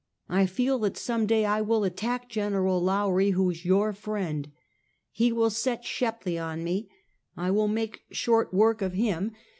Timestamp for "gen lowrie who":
2.27-3.51